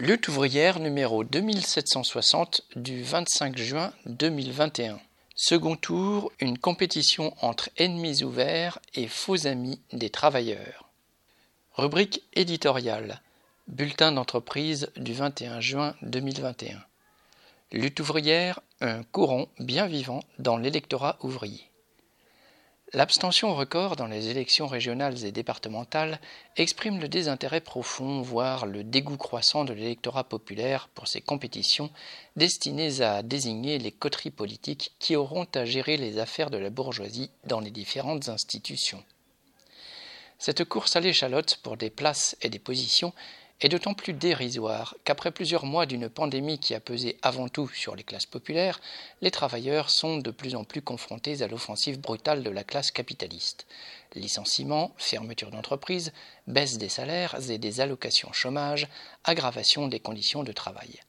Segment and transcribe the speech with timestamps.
[0.00, 4.98] Lutte ouvrière numéro 2760 du 25 juin 2021.
[5.36, 10.88] Second tour, une compétition entre ennemis ouverts et faux amis des travailleurs.
[11.74, 13.20] Rubrique éditoriale.
[13.68, 16.82] Bulletin d'entreprise du 21 juin 2021.
[17.72, 21.69] Lutte ouvrière, un courant bien vivant dans l'électorat ouvrier.
[22.92, 26.18] L'abstention record dans les élections régionales et départementales
[26.56, 31.90] exprime le désintérêt profond, voire le dégoût croissant de l'électorat populaire pour ces compétitions
[32.34, 37.30] destinées à désigner les coteries politiques qui auront à gérer les affaires de la bourgeoisie
[37.44, 39.04] dans les différentes institutions.
[40.40, 43.12] Cette course à l'échalote pour des places et des positions
[43.60, 47.94] est d'autant plus dérisoire qu'après plusieurs mois d'une pandémie qui a pesé avant tout sur
[47.94, 48.80] les classes populaires,
[49.20, 53.66] les travailleurs sont de plus en plus confrontés à l'offensive brutale de la classe capitaliste.
[54.14, 56.12] Licenciements, fermeture d'entreprises,
[56.46, 58.88] baisse des salaires et des allocations chômage,
[59.24, 61.00] aggravation des conditions de travail.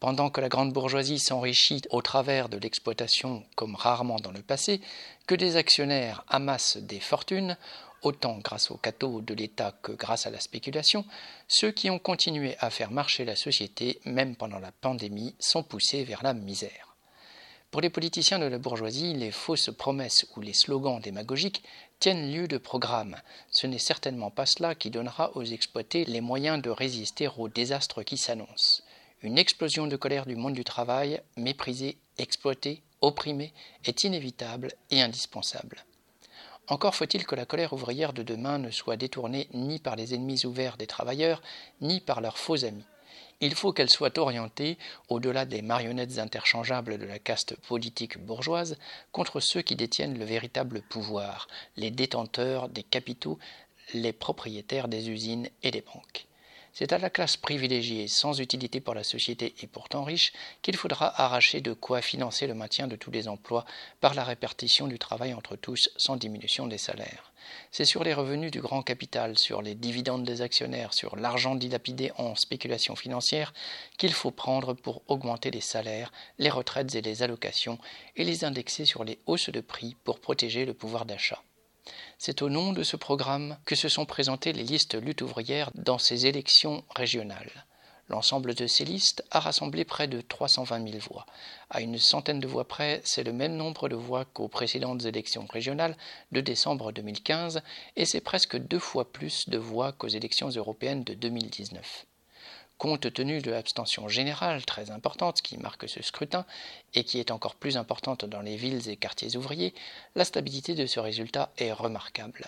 [0.00, 4.82] Pendant que la grande bourgeoisie s'enrichit au travers de l'exploitation comme rarement dans le passé,
[5.26, 7.56] que des actionnaires amassent des fortunes,
[8.04, 11.04] autant grâce au cateau de l'État que grâce à la spéculation,
[11.48, 16.04] ceux qui ont continué à faire marcher la société, même pendant la pandémie, sont poussés
[16.04, 16.94] vers la misère.
[17.70, 21.64] Pour les politiciens de la bourgeoisie, les fausses promesses ou les slogans démagogiques
[21.98, 23.16] tiennent lieu de programme.
[23.50, 28.04] Ce n'est certainement pas cela qui donnera aux exploités les moyens de résister au désastre
[28.04, 28.84] qui s'annonce.
[29.22, 33.52] Une explosion de colère du monde du travail, méprisé, exploité, opprimé,
[33.84, 35.84] est inévitable et indispensable.
[36.68, 40.46] Encore faut-il que la colère ouvrière de demain ne soit détournée ni par les ennemis
[40.46, 41.42] ouverts des travailleurs,
[41.82, 42.84] ni par leurs faux amis.
[43.40, 44.78] Il faut qu'elle soit orientée,
[45.10, 48.78] au-delà des marionnettes interchangeables de la caste politique bourgeoise,
[49.12, 53.38] contre ceux qui détiennent le véritable pouvoir, les détenteurs des capitaux,
[53.92, 56.26] les propriétaires des usines et des banques.
[56.76, 61.22] C'est à la classe privilégiée, sans utilité pour la société et pourtant riche, qu'il faudra
[61.22, 63.64] arracher de quoi financer le maintien de tous les emplois
[64.00, 67.32] par la répartition du travail entre tous sans diminution des salaires.
[67.70, 72.10] C'est sur les revenus du grand capital, sur les dividendes des actionnaires, sur l'argent dilapidé
[72.16, 73.54] en spéculation financière
[73.96, 76.10] qu'il faut prendre pour augmenter les salaires,
[76.40, 77.78] les retraites et les allocations
[78.16, 81.40] et les indexer sur les hausses de prix pour protéger le pouvoir d'achat.
[82.18, 85.98] C'est au nom de ce programme que se sont présentées les listes lutte ouvrière dans
[85.98, 87.66] ces élections régionales.
[88.08, 91.24] L'ensemble de ces listes a rassemblé près de 320 000 voix.
[91.70, 95.46] À une centaine de voix près, c'est le même nombre de voix qu'aux précédentes élections
[95.46, 95.96] régionales
[96.32, 97.62] de décembre 2015
[97.96, 102.06] et c'est presque deux fois plus de voix qu'aux élections européennes de 2019.
[102.84, 106.44] Compte tenu de l'abstention générale très importante qui marque ce scrutin
[106.92, 109.72] et qui est encore plus importante dans les villes et quartiers ouvriers,
[110.14, 112.44] la stabilité de ce résultat est remarquable.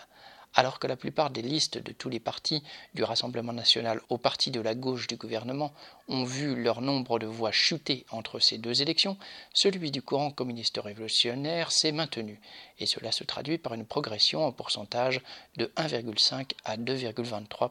[0.53, 4.51] Alors que la plupart des listes de tous les partis, du Rassemblement national au parti
[4.51, 5.73] de la gauche du gouvernement,
[6.07, 9.17] ont vu leur nombre de voix chuter entre ces deux élections,
[9.55, 12.43] celui du courant communiste révolutionnaire s'est maintenu,
[12.79, 15.23] et cela se traduit par une progression en pourcentage
[15.57, 17.71] de 1,5 à 2,23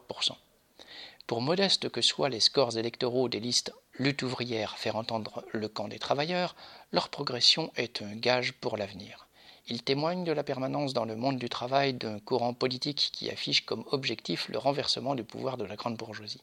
[1.28, 5.88] pour modestes que soient les scores électoraux des listes lutte ouvrière faire entendre le camp
[5.88, 6.56] des travailleurs,
[6.92, 9.28] leur progression est un gage pour l'avenir.
[9.68, 13.66] Ils témoignent de la permanence dans le monde du travail d'un courant politique qui affiche
[13.66, 16.42] comme objectif le renversement du pouvoir de la grande bourgeoisie.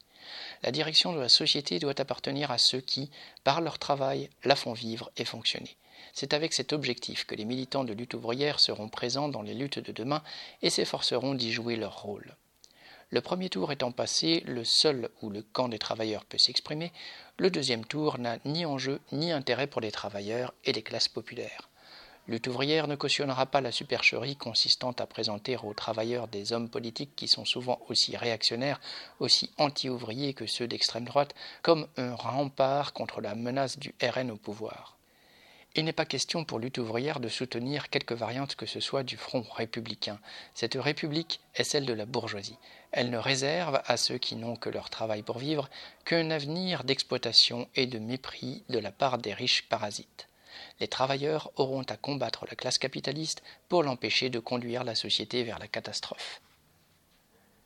[0.64, 3.10] La direction de la société doit appartenir à ceux qui,
[3.44, 5.76] par leur travail, la font vivre et fonctionner.
[6.12, 9.78] C'est avec cet objectif que les militants de lutte ouvrière seront présents dans les luttes
[9.78, 10.22] de demain
[10.62, 12.34] et s'efforceront d'y jouer leur rôle.
[13.12, 16.94] Le premier tour étant passé, le seul où le camp des travailleurs peut s'exprimer,
[17.36, 21.68] le deuxième tour n'a ni enjeu ni intérêt pour les travailleurs et les classes populaires.
[22.26, 27.14] Lutte ouvrière ne cautionnera pas la supercherie consistant à présenter aux travailleurs des hommes politiques
[27.14, 28.80] qui sont souvent aussi réactionnaires,
[29.20, 34.36] aussi anti-ouvriers que ceux d'extrême droite, comme un rempart contre la menace du RN au
[34.36, 34.96] pouvoir.
[35.74, 39.16] Il n'est pas question pour lutte ouvrière de soutenir quelque variante que ce soit du
[39.16, 40.18] front républicain.
[40.54, 42.58] Cette république est celle de la bourgeoisie.
[42.90, 45.70] Elle ne réserve à ceux qui n'ont que leur travail pour vivre
[46.04, 50.28] qu'un avenir d'exploitation et de mépris de la part des riches parasites.
[50.78, 55.58] Les travailleurs auront à combattre la classe capitaliste pour l'empêcher de conduire la société vers
[55.58, 56.42] la catastrophe.